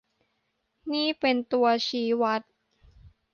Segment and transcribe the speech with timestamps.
[0.93, 2.41] นี่เป็นตัวชี้วัด